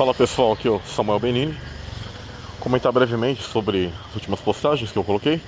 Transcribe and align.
Fala 0.00 0.14
pessoal, 0.14 0.52
aqui 0.52 0.66
é 0.66 0.70
o 0.70 0.80
Samuel 0.80 1.20
Benini. 1.20 1.54
Comentar 2.58 2.90
brevemente 2.90 3.42
sobre 3.42 3.92
as 4.08 4.14
últimas 4.14 4.40
postagens 4.40 4.90
que 4.90 4.98
eu 4.98 5.04
coloquei. 5.04 5.42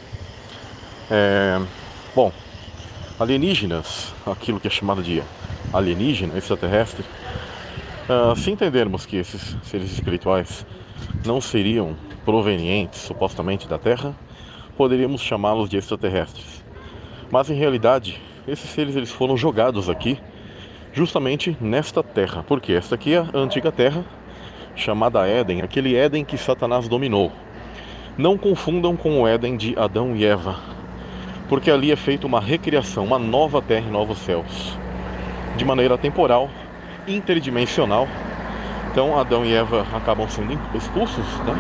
É, 1.11 1.59
bom, 2.15 2.31
alienígenas, 3.19 4.13
aquilo 4.27 4.61
que 4.61 4.67
é 4.69 4.71
chamado 4.71 5.03
de 5.03 5.23
alienígena, 5.73 6.37
extraterrestre. 6.37 7.03
Uh, 8.07 8.37
se 8.37 8.51
entendermos 8.51 9.07
que 9.07 9.17
esses 9.17 9.57
seres 9.63 9.91
espirituais 9.91 10.67
não 11.25 11.41
seriam 11.41 11.97
provenientes 12.23 13.01
supostamente 13.01 13.67
da 13.67 13.79
Terra, 13.79 14.15
poderíamos 14.77 15.23
chamá-los 15.23 15.71
de 15.71 15.79
extraterrestres. 15.79 16.63
Mas 17.31 17.49
em 17.49 17.55
realidade, 17.55 18.21
esses 18.47 18.69
seres 18.69 18.97
eles 18.97 19.11
foram 19.11 19.35
jogados 19.35 19.89
aqui 19.89 20.21
justamente 20.93 21.57
nesta 21.59 22.03
terra, 22.03 22.45
porque 22.47 22.75
esta 22.75 22.97
aqui 22.97 23.15
é 23.15 23.21
a 23.21 23.39
antiga 23.39 23.73
terra 23.73 24.05
chamada 24.75 25.27
Éden, 25.27 25.63
aquele 25.63 25.95
Éden 25.95 26.25
que 26.25 26.37
Satanás 26.37 26.89
dominou. 26.89 27.33
Não 28.17 28.37
confundam 28.37 28.97
com 28.97 29.23
o 29.23 29.27
Éden 29.27 29.57
de 29.57 29.79
Adão 29.79 30.15
e 30.15 30.25
Eva, 30.25 30.57
porque 31.49 31.71
ali 31.71 31.91
é 31.91 31.97
feita 31.97 32.27
uma 32.27 32.41
recriação, 32.41 33.05
uma 33.05 33.19
nova 33.19 33.63
terra 33.63 33.87
e 33.89 33.91
novos 33.91 34.19
céus, 34.19 34.79
de 35.57 35.65
maneira 35.65 35.97
temporal, 35.97 36.51
interdimensional. 37.07 38.07
Então 38.91 39.19
Adão 39.19 39.45
e 39.45 39.55
Eva 39.55 39.87
acabam 39.95 40.29
sendo 40.29 40.59
expulsos, 40.75 41.27
né? 41.41 41.55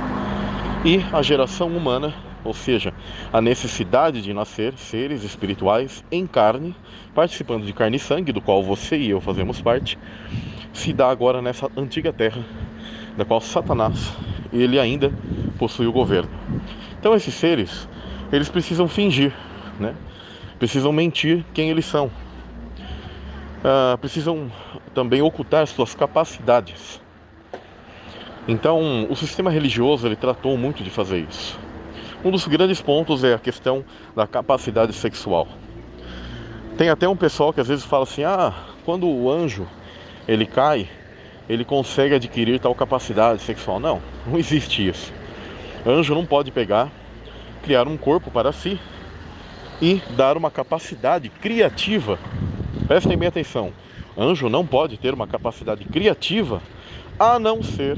E 0.85 1.05
a 1.15 1.23
geração 1.23 1.69
humana 1.69 2.13
ou 2.45 2.53
seja, 2.53 2.93
a 3.33 3.41
necessidade 3.41 4.21
de 4.21 4.33
nascer 4.33 4.75
seres 4.77 5.23
espirituais 5.23 6.05
em 6.11 6.27
carne, 6.27 6.75
participando 7.15 7.65
de 7.65 7.73
carne 7.73 7.97
e 7.97 8.01
sangue, 8.01 8.33
do 8.33 8.41
qual 8.41 8.63
você 8.63 8.97
e 8.97 9.11
eu 9.11 9.21
fazemos 9.21 9.61
parte, 9.61 9.99
se 10.73 10.93
dá 10.93 11.09
agora 11.09 11.41
nessa 11.41 11.71
antiga 11.77 12.13
terra, 12.13 12.45
da 13.17 13.25
qual 13.25 13.41
Satanás 13.41 14.13
ele 14.53 14.79
ainda 14.79 15.13
possui 15.59 15.87
o 15.87 15.93
governo. 15.93 16.31
Então 16.99 17.15
esses 17.15 17.35
seres, 17.35 17.89
eles 18.33 18.49
precisam 18.49 18.89
fingir, 18.89 19.33
né? 19.79 19.95
precisam 20.59 20.93
mentir 20.93 21.45
quem 21.53 21.71
eles 21.71 21.85
são, 21.85 22.07
uh, 22.07 23.99
precisam 23.99 24.51
também 24.95 25.21
ocultar 25.21 25.67
suas 25.67 25.95
capacidades. 25.95 27.01
Então, 28.47 29.07
o 29.09 29.15
sistema 29.15 29.51
religioso 29.51 30.07
ele 30.07 30.17
tratou 30.17 30.57
muito 30.57 30.83
de 30.83 30.91
fazer 30.91 31.27
isso. 31.29 31.59
Um 32.25 32.31
dos 32.31 32.47
grandes 32.47 32.81
pontos 32.81 33.25
é 33.25 33.35
a 33.35 33.39
questão 33.39 33.85
da 34.15 34.27
capacidade 34.27 34.93
sexual. 34.93 35.49
Tem 36.77 36.89
até 36.89 37.09
um 37.09 37.17
pessoal 37.17 37.53
que 37.53 37.61
às 37.61 37.69
vezes 37.69 37.85
fala 37.85 38.05
assim: 38.05 38.25
"Ah, 38.25 38.53
quando 38.85 39.09
o 39.09 39.31
anjo 39.31 39.67
ele 40.27 40.47
cai, 40.47 40.89
ele 41.49 41.65
consegue 41.65 42.15
adquirir 42.15 42.59
tal 42.61 42.75
capacidade 42.75 43.43
sexual". 43.43 43.81
Não, 43.81 44.01
não 44.27 44.39
existe 44.39 44.87
isso. 44.87 45.13
Anjo 45.87 46.15
não 46.15 46.25
pode 46.25 46.51
pegar, 46.51 46.91
criar 47.63 47.89
um 47.89 47.97
corpo 47.97 48.31
para 48.31 48.53
si 48.53 48.79
e 49.81 50.01
dar 50.17 50.37
uma 50.37 50.51
capacidade 50.51 51.29
criativa. 51.29 52.19
Prestem 52.87 53.17
bem 53.17 53.29
atenção. 53.29 53.73
Anjo 54.17 54.49
não 54.49 54.67
pode 54.67 54.97
ter 54.99 55.13
uma 55.13 55.27
capacidade 55.27 55.85
criativa 55.85 56.63
a 57.19 57.39
não 57.39 57.63
ser 57.63 57.97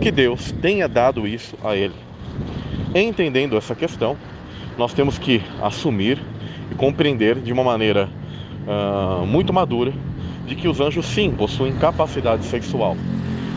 que 0.00 0.10
Deus 0.10 0.52
tenha 0.52 0.88
dado 0.88 1.26
isso 1.26 1.56
a 1.62 1.74
ele. 1.76 1.94
Entendendo 2.94 3.56
essa 3.56 3.74
questão, 3.74 4.16
nós 4.76 4.92
temos 4.92 5.18
que 5.18 5.42
assumir 5.62 6.18
e 6.70 6.74
compreender 6.74 7.36
de 7.36 7.52
uma 7.52 7.64
maneira 7.64 8.08
uh, 8.68 9.26
muito 9.26 9.52
madura 9.52 9.92
de 10.46 10.54
que 10.54 10.68
os 10.68 10.80
anjos 10.80 11.06
sim 11.06 11.30
possuem 11.30 11.74
capacidade 11.74 12.44
sexual. 12.44 12.96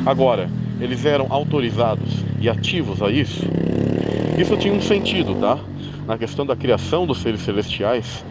Agora, 0.05 0.49
eles 0.79 1.05
eram 1.05 1.27
autorizados 1.29 2.23
e 2.39 2.49
ativos 2.49 3.01
a 3.01 3.11
isso? 3.11 3.45
Isso 4.37 4.57
tinha 4.57 4.73
um 4.73 4.81
sentido, 4.81 5.35
tá? 5.35 5.59
Na 6.07 6.17
questão 6.17 6.45
da 6.45 6.55
criação 6.55 7.05
dos 7.05 7.19
seres 7.19 7.41
celestiais, 7.41 8.25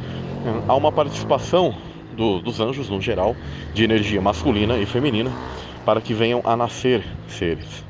há 0.67 0.75
uma 0.75 0.91
participação 0.91 1.75
do, 2.17 2.41
dos 2.41 2.61
anjos, 2.61 2.89
no 2.89 3.01
geral, 3.01 3.37
de 3.73 3.85
energia 3.85 4.21
masculina 4.21 4.77
e 4.79 4.87
feminina, 4.87 5.31
para 5.85 6.01
que 6.01 6.13
venham 6.13 6.41
a 6.45 6.57
nascer 6.57 7.05
seres. 7.29 7.85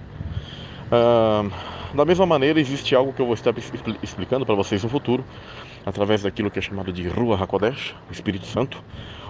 Uh, 0.93 1.51
da 1.95 2.05
mesma 2.05 2.27
maneira, 2.27 2.61
existe 2.61 2.95
algo 2.95 3.13
que 3.13 3.21
eu 3.21 3.27
vou 3.27 3.35
estar 3.35 3.53
explicando 4.03 4.47
para 4.47 4.55
vocês 4.55 4.83
no 4.83 4.89
futuro, 4.89 5.25
através 5.85 6.23
daquilo 6.23 6.51
que 6.51 6.59
é 6.59 6.63
chamado 6.63 6.93
de 6.93 7.09
Rua 7.09 7.37
Hakodesh, 7.41 7.95
o 8.09 8.13
Espírito 8.13 8.47
Santo, 8.47 8.83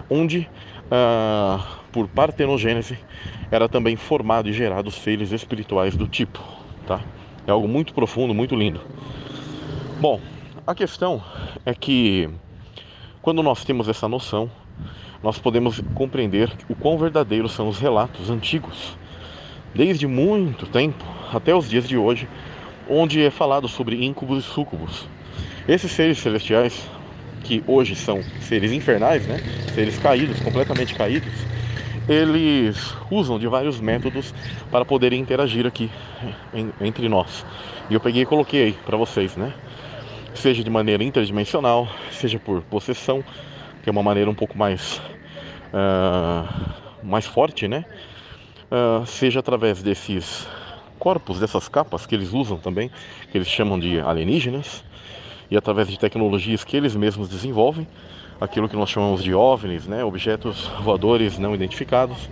onde, 0.09 0.49
ah, 0.91 1.79
por 1.93 2.09
partenogênese, 2.09 2.99
era 3.51 3.69
também 3.69 3.97
formado 3.97 4.49
e 4.49 4.53
gerado 4.53 4.91
seres 4.91 5.33
espirituais 5.33 5.97
do 5.97 6.07
tipo. 6.07 6.41
Tá? 6.87 7.01
É 7.47 7.51
algo 7.51 7.69
muito 7.69 7.95
profundo, 7.95 8.35
muito 8.35 8.55
lindo. 8.55 8.81
Bom, 10.01 10.21
a 10.67 10.75
questão 10.75 11.23
é 11.65 11.75
que, 11.75 12.29
quando 13.23 13.43
nós 13.43 13.65
temos 13.65 13.89
essa 13.89 14.09
noção, 14.09 14.51
nós 15.23 15.39
podemos 15.39 15.83
compreender 15.95 16.51
o 16.69 16.75
quão 16.75 16.97
verdadeiros 16.97 17.53
são 17.53 17.69
os 17.69 17.79
relatos 17.79 18.31
antigos, 18.31 18.97
desde 19.75 20.07
muito 20.07 20.67
tempo 20.67 21.05
até 21.33 21.55
os 21.55 21.69
dias 21.69 21.87
de 21.87 21.97
hoje, 21.97 22.29
onde 22.89 23.23
é 23.23 23.31
falado 23.31 23.69
sobre 23.69 24.05
íncubos 24.05 24.45
e 24.45 24.49
súcubos. 24.49 25.07
Esses 25.69 25.93
seres 25.93 26.19
celestiais, 26.19 26.89
que 27.43 27.63
hoje 27.67 27.95
são 27.95 28.25
seres 28.39 28.73
infernais, 28.73 29.27
né? 29.27 29.41
seres 29.75 29.99
caídos, 29.99 30.41
completamente 30.41 30.95
caídos, 30.95 31.47
eles 32.09 32.95
usam 33.11 33.39
de 33.39 33.47
vários 33.47 33.81
métodos 33.81 34.35
para 34.71 34.85
poderem 34.85 35.21
interagir 35.21 35.67
aqui 35.67 35.91
entre 36.81 37.09
nós. 37.09 37.45
E 37.89 37.95
eu 37.95 38.01
peguei 38.01 38.23
e 38.23 38.27
coloquei 38.27 38.65
aí 38.65 38.73
para 38.73 38.97
vocês, 38.97 39.37
né? 39.37 39.55
Seja 40.35 40.65
de 40.65 40.71
maneira 40.71 41.05
interdimensional, 41.05 41.89
seja 42.11 42.39
por 42.39 42.63
possessão, 42.63 43.25
que 43.83 43.89
é 43.89 43.93
uma 43.93 44.03
maneira 44.03 44.31
um 44.31 44.35
pouco 44.35 44.57
mais, 44.57 45.01
uh, 45.73 46.49
mais 47.03 47.27
forte, 47.27 47.69
né? 47.69 47.85
Uh, 48.71 49.05
seja 49.07 49.41
através 49.41 49.83
desses 49.83 50.49
corpos 51.01 51.41
dessas 51.41 51.67
capas 51.67 52.07
que 52.07 52.15
eles 52.15 52.33
usam 52.33 52.59
também, 52.59 52.91
que 53.33 53.39
eles 53.39 53.49
chamam 53.49 53.81
de 53.81 53.99
alienígenas, 53.99 54.85
e 55.51 55.57
através 55.57 55.89
de 55.89 55.99
tecnologias 55.99 56.63
que 56.63 56.77
eles 56.77 56.95
mesmos 56.95 57.29
desenvolvem, 57.29 57.89
aquilo 58.39 58.69
que 58.69 58.77
nós 58.77 58.91
chamamos 58.91 59.25
de 59.25 59.35
OVNIs, 59.35 59.87
né, 59.87 60.05
objetos 60.05 60.71
voadores 60.83 61.39
não 61.39 61.55
identificados. 61.55 62.29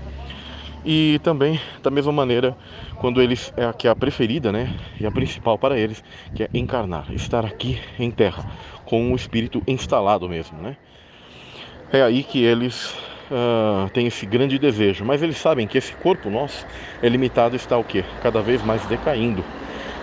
E 0.85 1.19
também, 1.25 1.61
da 1.83 1.91
mesma 1.91 2.13
maneira, 2.13 2.57
quando 2.99 3.21
eles 3.21 3.53
é 3.57 3.65
a 3.65 3.73
que 3.73 3.89
é 3.89 3.91
a 3.91 3.97
preferida, 3.97 4.53
né, 4.53 4.73
e 5.01 5.07
a 5.07 5.11
principal 5.11 5.59
para 5.59 5.77
eles, 5.77 6.05
que 6.35 6.45
é 6.45 6.51
encarnar, 6.55 7.13
estar 7.13 7.45
aqui 7.45 7.81
em 7.99 8.11
terra, 8.11 8.45
com 8.85 9.13
o 9.13 9.17
espírito 9.17 9.63
instalado 9.67 10.29
mesmo, 10.29 10.59
né? 10.63 10.77
É 11.91 12.03
aí 12.03 12.23
que 12.23 12.43
eles 12.45 12.95
uh, 13.31 13.89
têm 13.91 14.07
esse 14.07 14.27
grande 14.27 14.59
desejo, 14.59 15.05
mas 15.05 15.23
eles 15.23 15.39
sabem 15.39 15.67
que 15.67 15.79
esse 15.79 15.93
corpo 15.95 16.31
nosso 16.31 16.67
é 17.03 17.09
limitado 17.09 17.57
está 17.57 17.77
o 17.77 17.85
quê? 17.85 18.05
Cada 18.23 18.41
vez 18.43 18.63
mais 18.63 18.85
decaindo. 18.87 19.45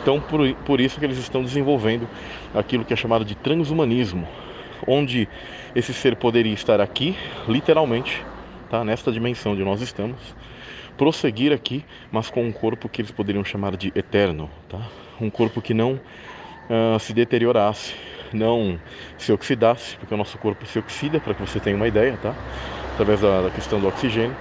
Então, 0.02 0.22
por, 0.22 0.54
por 0.66 0.80
isso 0.80 1.00
que 1.00 1.06
eles 1.06 1.18
estão 1.18 1.44
desenvolvendo 1.44 2.08
aquilo 2.54 2.86
que 2.86 2.94
é 2.94 2.96
chamado 2.96 3.26
de 3.26 3.34
transhumanismo, 3.36 4.28
onde 4.88 5.28
esse 5.76 5.94
ser 5.94 6.16
poderia 6.16 6.54
estar 6.54 6.80
aqui, 6.80 7.16
literalmente, 7.48 8.24
tá? 8.70 8.84
nesta 8.84 9.12
dimensão 9.12 9.54
onde 9.54 9.64
nós 9.64 9.82
estamos, 9.82 10.36
prosseguir 10.96 11.52
aqui, 11.52 11.84
mas 12.12 12.30
com 12.30 12.44
um 12.44 12.52
corpo 12.52 12.88
que 12.88 13.02
eles 13.02 13.12
poderiam 13.12 13.44
chamar 13.44 13.76
de 13.76 13.92
eterno, 13.96 14.50
tá? 14.70 14.80
um 15.20 15.30
corpo 15.30 15.62
que 15.62 15.74
não 15.74 15.94
uh, 15.94 17.00
se 17.00 17.14
deteriorasse, 17.14 17.96
não 18.34 18.82
se 19.18 19.32
oxidasse, 19.32 19.98
porque 19.98 20.14
o 20.14 20.18
nosso 20.18 20.38
corpo 20.38 20.66
se 20.66 20.80
oxida, 20.80 21.22
para 21.22 21.34
que 21.36 21.42
você 21.42 21.60
tenha 21.60 21.76
uma 21.76 21.88
ideia, 21.88 22.18
tá? 22.18 22.38
através 22.94 23.22
da, 23.22 23.44
da 23.44 23.52
questão 23.52 23.82
do 23.82 23.88
oxigênio. 23.88 24.38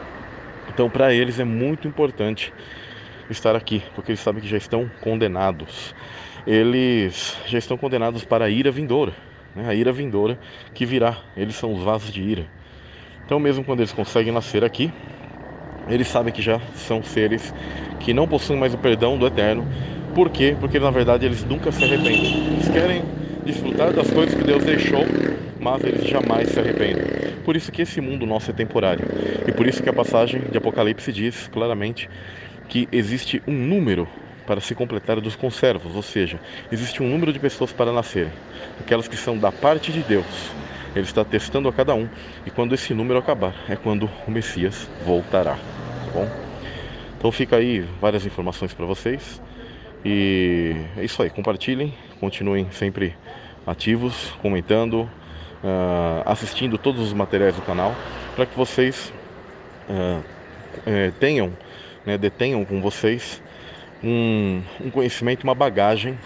Então, 0.69 0.91
para 0.91 1.15
eles 1.15 1.39
é 1.41 1.45
muito 1.45 1.89
importante 1.89 2.55
estar 3.29 3.57
aqui, 3.57 3.83
porque 3.95 4.13
eles 4.13 4.21
sabem 4.21 4.43
que 4.43 4.49
já 4.49 4.57
estão 4.59 4.91
condenados. 5.01 5.95
Eles 6.47 7.37
já 7.47 7.59
estão 7.59 7.79
condenados 7.79 8.25
para 8.25 8.47
a 8.47 8.51
ira 8.51 8.71
vindoura, 8.71 9.15
né? 9.55 9.69
a 9.69 9.75
ira 9.75 9.93
vindoura 9.93 10.39
que 10.75 10.87
virá. 10.87 11.23
Eles 11.37 11.57
são 11.57 11.73
os 11.75 11.83
vasos 11.83 12.13
de 12.13 12.23
ira. 12.23 12.51
Então, 13.25 13.41
mesmo 13.41 13.65
quando 13.65 13.81
eles 13.81 13.93
conseguem 13.93 14.33
nascer 14.33 14.65
aqui, 14.65 14.95
eles 15.87 16.09
sabem 16.09 16.33
que 16.33 16.41
já 16.43 16.61
são 16.75 17.03
seres 17.03 17.53
que 17.99 18.15
não 18.15 18.27
possuem 18.29 18.59
mais 18.59 18.73
o 18.75 18.79
perdão 18.79 19.19
do 19.19 19.27
eterno. 19.27 19.67
Por 20.13 20.31
quê? 20.31 20.57
Porque 20.59 20.79
na 20.79 20.91
verdade 20.91 21.27
eles 21.27 21.45
nunca 21.45 21.71
se 21.73 21.85
arrependem. 21.85 22.39
Eles 22.51 22.69
querem 22.69 23.09
desfrutar 23.45 23.93
das 23.93 24.11
coisas 24.11 24.35
que 24.35 24.43
Deus 24.43 24.65
deixou, 24.65 25.05
mas 25.61 25.83
eles 25.85 26.07
jamais 26.07 26.49
se 26.49 26.59
arrependem. 26.59 27.05
Por 27.45 27.57
isso 27.57 27.71
que 27.71 27.83
esse 27.83 28.01
mundo 28.01 28.27
nosso 28.27 28.51
é 28.51 28.55
temporário. 28.55 29.07
E 29.47 29.53
por 29.53 29.67
isso 29.67 29.83
que 29.83 29.89
a 29.89 29.93
passagem 29.93 30.41
de 30.51 30.59
Apocalipse 30.59 31.13
diz 31.13 31.49
claramente 31.49 32.09
que 32.69 32.89
existe 32.91 33.43
um 33.47 33.53
número 33.53 34.09
para 34.47 34.61
se 34.61 34.75
completar 34.75 35.21
dos 35.21 35.37
conservos, 35.37 35.95
ou 35.95 36.03
seja, 36.03 36.39
existe 36.71 37.03
um 37.03 37.09
número 37.09 37.33
de 37.33 37.39
pessoas 37.39 37.73
para 37.73 37.93
nascerem, 37.93 38.33
aquelas 38.79 39.09
que 39.09 39.17
são 39.17 39.39
da 39.39 39.51
parte 39.51 39.91
de 39.91 40.03
Deus. 40.03 40.51
Ele 40.95 41.05
está 41.05 41.25
testando 41.25 41.69
a 41.69 41.73
cada 41.73 41.95
um, 41.95 42.09
e 42.47 42.51
quando 42.51 42.75
esse 42.75 42.95
número 42.95 43.19
acabar, 43.19 43.55
é 43.69 43.75
quando 43.75 44.09
o 44.27 44.31
Messias 44.31 44.89
voltará. 45.05 45.55
Tá 45.55 46.11
bom? 46.13 46.29
Então 47.19 47.33
fica 47.33 47.57
aí 47.57 47.85
várias 48.01 48.27
informações 48.27 48.75
para 48.75 48.85
vocês. 48.85 49.41
E 50.05 50.77
é 50.99 51.05
isso 51.05 51.23
aí, 51.23 51.31
compartilhem, 51.31 51.95
continuem 52.21 52.69
sempre 52.71 53.15
ativos, 53.67 54.33
comentando, 54.43 55.03
uh, 55.63 56.23
assistindo 56.27 56.77
todos 56.79 57.01
os 57.01 57.13
materiais 57.13 57.55
do 57.57 57.63
canal, 57.63 57.95
para 58.35 58.47
que 58.47 58.57
vocês 58.57 59.13
uh, 59.89 60.23
tenham, 61.21 61.53
né, 62.05 62.19
detenham 62.19 62.65
com 62.65 62.81
vocês 62.81 63.43
um, 64.03 64.63
um 64.81 64.91
conhecimento, 64.91 65.45
uma 65.45 65.55
bagagem 65.55 66.19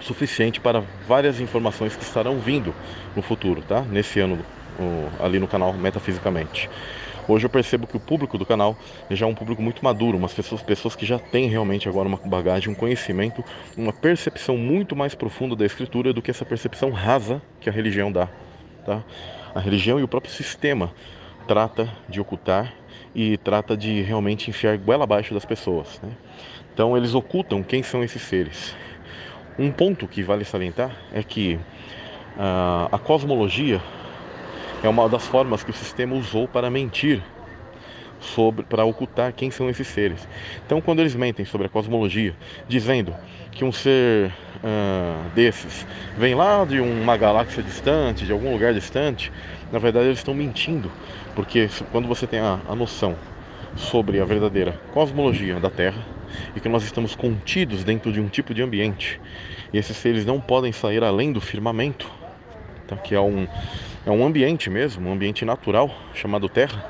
suficiente 0.00 0.60
para 0.60 0.82
várias 1.06 1.40
informações 1.40 1.96
que 1.96 2.02
estarão 2.02 2.38
vindo 2.38 2.74
no 3.14 3.22
futuro, 3.22 3.62
tá? 3.62 3.80
Nesse 3.82 4.20
ano 4.20 4.38
ali 5.20 5.38
no 5.38 5.48
canal 5.48 5.72
Metafisicamente. 5.72 6.68
Hoje 7.28 7.44
eu 7.44 7.50
percebo 7.50 7.86
que 7.88 7.96
o 7.96 8.00
público 8.00 8.38
do 8.38 8.46
canal 8.46 8.76
já 9.10 9.26
é 9.26 9.28
um 9.28 9.34
público 9.34 9.60
muito 9.60 9.84
maduro, 9.84 10.16
umas 10.16 10.32
pessoas, 10.32 10.62
pessoas 10.62 10.94
que 10.94 11.04
já 11.04 11.18
têm 11.18 11.48
realmente 11.48 11.88
agora 11.88 12.06
uma 12.06 12.18
bagagem, 12.18 12.70
um 12.70 12.74
conhecimento, 12.74 13.44
uma 13.76 13.92
percepção 13.92 14.56
muito 14.56 14.94
mais 14.94 15.14
profunda 15.14 15.56
da 15.56 15.66
escritura 15.66 16.12
do 16.12 16.22
que 16.22 16.30
essa 16.30 16.44
percepção 16.44 16.90
rasa 16.90 17.42
que 17.60 17.68
a 17.68 17.72
religião 17.72 18.12
dá. 18.12 18.28
Tá? 18.84 19.02
A 19.52 19.58
religião 19.58 19.98
e 19.98 20.04
o 20.04 20.08
próprio 20.08 20.32
sistema 20.32 20.92
trata 21.48 21.92
de 22.08 22.20
ocultar 22.20 22.72
e 23.12 23.36
trata 23.38 23.76
de 23.76 24.02
realmente 24.02 24.50
enfiar 24.50 24.78
goela 24.78 25.02
abaixo 25.02 25.34
das 25.34 25.44
pessoas. 25.44 26.00
Né? 26.02 26.10
Então 26.72 26.96
eles 26.96 27.14
ocultam 27.14 27.62
quem 27.62 27.82
são 27.82 28.04
esses 28.04 28.22
seres. 28.22 28.76
Um 29.58 29.72
ponto 29.72 30.06
que 30.06 30.22
vale 30.22 30.44
salientar 30.44 30.94
é 31.12 31.22
que 31.22 31.58
uh, 32.36 32.88
a 32.92 32.98
cosmologia 32.98 33.80
é 34.82 34.88
uma 34.88 35.08
das 35.08 35.26
formas 35.26 35.64
que 35.64 35.70
o 35.70 35.74
sistema 35.74 36.14
usou 36.14 36.48
para 36.48 36.70
mentir 36.70 37.22
sobre 38.20 38.64
para 38.64 38.84
ocultar 38.84 39.32
quem 39.32 39.50
são 39.50 39.68
esses 39.68 39.86
seres. 39.88 40.26
Então, 40.64 40.80
quando 40.80 41.00
eles 41.00 41.14
mentem 41.14 41.44
sobre 41.44 41.66
a 41.66 41.70
cosmologia, 41.70 42.34
dizendo 42.66 43.14
que 43.52 43.64
um 43.64 43.72
ser 43.72 44.32
uh, 44.56 45.30
desses 45.30 45.86
vem 46.16 46.34
lá 46.34 46.64
de 46.64 46.80
uma 46.80 47.16
galáxia 47.16 47.62
distante, 47.62 48.24
de 48.24 48.32
algum 48.32 48.52
lugar 48.52 48.74
distante, 48.74 49.32
na 49.70 49.78
verdade 49.78 50.06
eles 50.06 50.18
estão 50.18 50.34
mentindo, 50.34 50.92
porque 51.34 51.68
quando 51.90 52.08
você 52.08 52.26
tem 52.26 52.40
a, 52.40 52.60
a 52.66 52.74
noção 52.74 53.16
sobre 53.74 54.20
a 54.20 54.24
verdadeira 54.24 54.80
cosmologia 54.90 55.60
da 55.60 55.70
Terra 55.70 56.06
e 56.54 56.60
que 56.60 56.68
nós 56.68 56.82
estamos 56.82 57.14
contidos 57.14 57.84
dentro 57.84 58.12
de 58.12 58.20
um 58.20 58.28
tipo 58.28 58.54
de 58.54 58.62
ambiente 58.62 59.20
e 59.72 59.78
esses 59.78 59.96
seres 59.96 60.24
não 60.24 60.40
podem 60.40 60.72
sair 60.72 61.02
além 61.04 61.32
do 61.32 61.40
firmamento, 61.40 62.10
tá? 62.86 62.96
que 62.96 63.14
é 63.14 63.20
um 63.20 63.46
é 64.06 64.10
um 64.10 64.24
ambiente 64.24 64.70
mesmo, 64.70 65.08
um 65.08 65.12
ambiente 65.12 65.44
natural 65.44 65.90
chamado 66.14 66.48
Terra, 66.48 66.84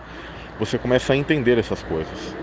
você 0.59 0.77
começa 0.77 1.15
a 1.15 1.17
entender 1.17 1.57
essas 1.57 1.83
coisas. 1.83 2.35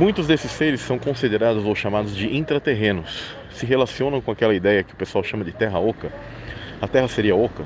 Muitos 0.00 0.26
desses 0.26 0.50
seres 0.50 0.80
são 0.80 0.98
considerados 0.98 1.64
ou 1.64 1.74
chamados 1.74 2.14
de 2.14 2.36
intraterrenos, 2.36 3.34
se 3.50 3.64
relacionam 3.64 4.20
com 4.20 4.30
aquela 4.30 4.54
ideia 4.54 4.82
que 4.82 4.92
o 4.92 4.96
pessoal 4.96 5.22
chama 5.22 5.44
de 5.44 5.52
terra 5.52 5.78
oca. 5.78 6.12
A 6.82 6.88
terra 6.88 7.08
seria 7.08 7.34
oca. 7.34 7.64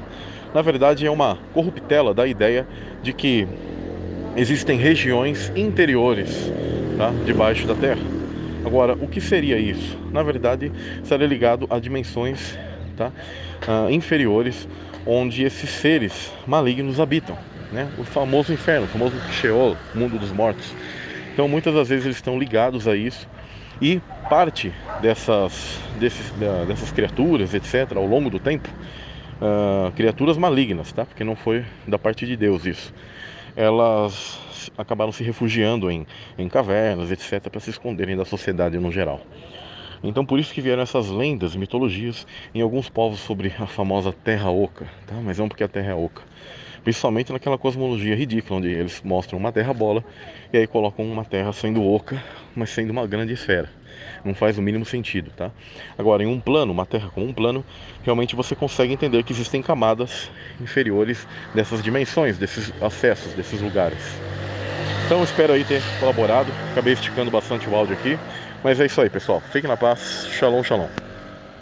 Na 0.54 0.62
verdade, 0.62 1.06
é 1.06 1.10
uma 1.10 1.38
corruptela 1.52 2.14
da 2.14 2.26
ideia 2.26 2.66
de 3.02 3.12
que 3.12 3.48
existem 4.36 4.78
regiões 4.78 5.50
interiores 5.56 6.52
tá, 6.96 7.10
debaixo 7.24 7.66
da 7.66 7.74
terra. 7.74 8.02
Agora, 8.64 8.92
o 9.00 9.08
que 9.08 9.20
seria 9.20 9.58
isso? 9.58 9.98
Na 10.12 10.22
verdade, 10.22 10.70
estaria 11.02 11.26
ligado 11.26 11.66
a 11.70 11.78
dimensões 11.78 12.56
tá, 13.00 13.12
uh, 13.66 13.90
inferiores 13.90 14.68
onde 15.06 15.42
esses 15.42 15.70
seres 15.70 16.30
malignos 16.46 17.00
habitam, 17.00 17.38
né? 17.72 17.90
O 17.96 18.04
famoso 18.04 18.52
inferno, 18.52 18.84
o 18.84 18.88
famoso 18.88 19.16
Sheol, 19.30 19.78
mundo 19.94 20.18
dos 20.18 20.30
mortos. 20.30 20.74
Então, 21.32 21.48
muitas 21.48 21.74
das 21.74 21.88
vezes 21.88 22.04
eles 22.04 22.16
estão 22.18 22.38
ligados 22.38 22.86
a 22.86 22.94
isso 22.94 23.26
e 23.80 24.00
parte 24.28 24.74
dessas, 25.00 25.80
desses, 25.94 26.30
dessas 26.68 26.92
criaturas, 26.92 27.54
etc., 27.54 27.96
ao 27.96 28.06
longo 28.06 28.28
do 28.28 28.38
tempo, 28.38 28.68
uh, 29.40 29.90
criaturas 29.92 30.36
malignas, 30.36 30.92
tá? 30.92 31.06
Porque 31.06 31.24
não 31.24 31.34
foi 31.34 31.64
da 31.88 31.98
parte 31.98 32.26
de 32.26 32.36
Deus 32.36 32.66
isso. 32.66 32.92
Elas 33.56 34.38
acabaram 34.76 35.12
se 35.12 35.24
refugiando 35.24 35.90
em, 35.90 36.06
em 36.38 36.48
cavernas, 36.48 37.10
etc., 37.10 37.48
para 37.50 37.60
se 37.60 37.70
esconderem 37.70 38.16
da 38.16 38.24
sociedade 38.24 38.78
no 38.78 38.92
geral. 38.92 39.20
Então 40.02 40.24
por 40.24 40.38
isso 40.38 40.52
que 40.52 40.60
vieram 40.60 40.82
essas 40.82 41.08
lendas, 41.08 41.54
mitologias 41.54 42.26
em 42.54 42.60
alguns 42.62 42.88
povos 42.88 43.20
sobre 43.20 43.52
a 43.58 43.66
famosa 43.66 44.12
Terra 44.12 44.50
Oca, 44.50 44.86
tá? 45.06 45.14
Mas 45.22 45.38
não 45.38 45.48
porque 45.48 45.64
a 45.64 45.68
Terra 45.68 45.90
é 45.90 45.94
oca. 45.94 46.22
Principalmente 46.82 47.30
naquela 47.30 47.58
cosmologia 47.58 48.14
ridícula, 48.14 48.58
onde 48.58 48.68
eles 48.68 49.02
mostram 49.04 49.38
uma 49.38 49.52
terra 49.52 49.74
bola 49.74 50.02
e 50.50 50.56
aí 50.56 50.66
colocam 50.66 51.04
uma 51.04 51.24
terra 51.24 51.52
sendo 51.52 51.84
oca, 51.84 52.22
mas 52.56 52.70
sendo 52.70 52.90
uma 52.90 53.06
grande 53.06 53.34
esfera. 53.34 53.68
Não 54.24 54.34
faz 54.34 54.56
o 54.56 54.62
mínimo 54.62 54.84
sentido, 54.86 55.30
tá? 55.36 55.50
Agora, 55.98 56.22
em 56.22 56.26
um 56.26 56.40
plano, 56.40 56.72
uma 56.72 56.86
terra 56.86 57.10
com 57.10 57.22
um 57.22 57.34
plano, 57.34 57.64
realmente 58.02 58.34
você 58.34 58.54
consegue 58.54 58.94
entender 58.94 59.22
que 59.22 59.32
existem 59.32 59.60
camadas 59.60 60.30
inferiores 60.58 61.26
dessas 61.54 61.82
dimensões, 61.82 62.38
desses 62.38 62.72
acessos, 62.82 63.34
desses 63.34 63.60
lugares. 63.60 64.18
Então, 65.04 65.22
espero 65.24 65.52
aí 65.52 65.64
ter 65.64 65.82
colaborado. 65.98 66.52
Acabei 66.70 66.94
esticando 66.94 67.30
bastante 67.30 67.68
o 67.68 67.74
áudio 67.74 67.94
aqui. 67.94 68.18
Mas 68.62 68.78
é 68.80 68.86
isso 68.86 69.00
aí, 69.00 69.08
pessoal. 69.08 69.40
Fiquem 69.40 69.68
na 69.68 69.76
paz. 69.76 70.26
Shalom, 70.30 70.62
shalom. 70.62 71.09